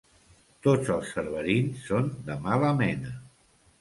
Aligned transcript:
Tots 0.67 0.87
els 0.95 1.11
cerverins 1.17 1.85
són 1.91 2.09
de 2.31 2.39
mala 2.47 2.73
mena. 2.83 3.13